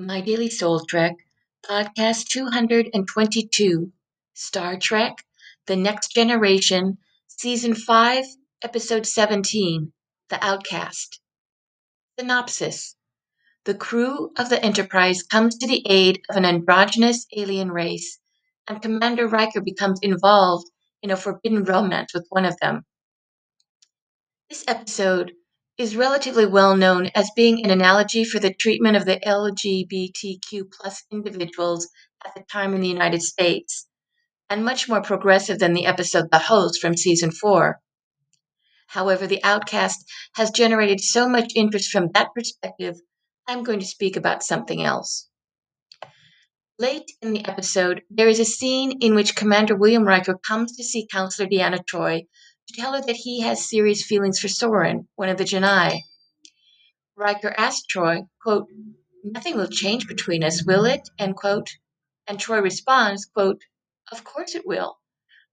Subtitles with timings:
[0.00, 1.16] My Daily Soul Trek,
[1.62, 3.92] podcast 222,
[4.32, 5.18] Star Trek
[5.66, 8.24] The Next Generation, Season 5,
[8.62, 9.92] Episode 17,
[10.30, 11.20] The Outcast.
[12.18, 12.96] Synopsis
[13.66, 18.18] The crew of the Enterprise comes to the aid of an androgynous alien race,
[18.66, 20.70] and Commander Riker becomes involved
[21.02, 22.86] in a forbidden romance with one of them.
[24.48, 25.32] This episode
[25.80, 31.04] is relatively well known as being an analogy for the treatment of the LGBTQ plus
[31.10, 31.88] individuals
[32.22, 33.88] at the time in the United States,
[34.50, 37.80] and much more progressive than the episode The Host from season four.
[38.88, 40.04] However, The Outcast
[40.34, 42.96] has generated so much interest from that perspective,
[43.48, 45.30] I'm going to speak about something else.
[46.78, 50.84] Late in the episode, there is a scene in which Commander William Riker comes to
[50.84, 52.26] see Counselor Deanna Troi
[52.70, 56.00] to tell her that he has serious feelings for Soren, one of the J'naii.
[57.16, 58.68] Riker asks Troi, quote,
[59.24, 61.08] Nothing will change between us, will it?
[61.18, 61.68] End quote.
[62.26, 63.62] And Troi responds, quote,
[64.10, 64.98] Of course it will.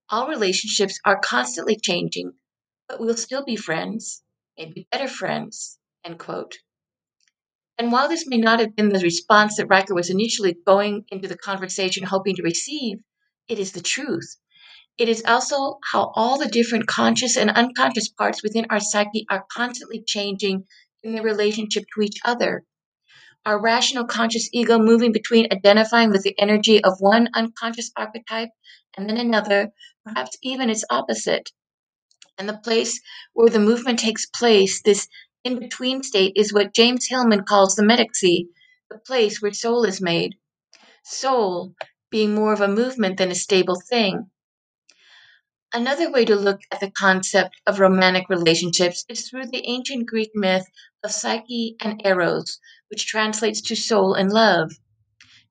[0.09, 2.33] All relationships are constantly changing,
[2.87, 4.23] but we'll still be friends,
[4.57, 6.55] maybe better friends, end quote.
[7.77, 11.27] And while this may not have been the response that Riker was initially going into
[11.27, 12.99] the conversation hoping to receive,
[13.47, 14.37] it is the truth.
[14.97, 19.45] It is also how all the different conscious and unconscious parts within our psyche are
[19.51, 20.65] constantly changing
[21.03, 22.63] in their relationship to each other.
[23.45, 28.49] Our rational conscious ego moving between identifying with the energy of one unconscious archetype
[28.97, 29.71] and then another,
[30.03, 31.51] perhaps even its opposite.
[32.39, 32.99] And the place
[33.33, 35.07] where the movement takes place, this
[35.43, 38.47] in between state, is what James Hillman calls the metaxy,
[38.89, 40.35] the place where soul is made.
[41.03, 41.75] Soul
[42.09, 44.31] being more of a movement than a stable thing.
[45.77, 50.31] Another way to look at the concept of romantic relationships is through the ancient Greek
[50.33, 50.65] myth
[51.03, 54.71] of Psyche and Eros, which translates to soul and love.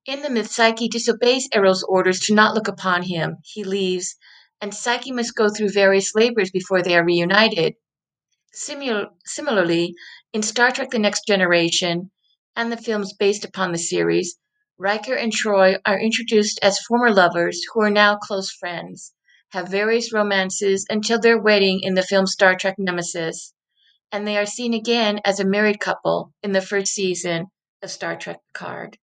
[0.05, 3.37] In the myth, Psyche disobeys Eros' orders to not look upon him.
[3.45, 4.17] He leaves,
[4.61, 7.77] and Psyche must go through various labors before they are reunited.
[8.53, 9.95] Simul- similarly,
[10.33, 12.11] in Star Trek The Next Generation
[12.57, 14.37] and the films based upon the series,
[14.77, 19.13] Riker and Troi are introduced as former lovers who are now close friends
[19.51, 23.53] have various romances until their wedding in the film Star Trek Nemesis,
[24.13, 27.47] and they are seen again as a married couple in the first season
[27.83, 28.99] of Star Trek Picard.